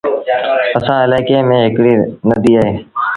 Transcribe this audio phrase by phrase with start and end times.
[0.77, 2.73] اسآݩ الآڪي ميݩ هڪڙيٚ نديٚ اهي۔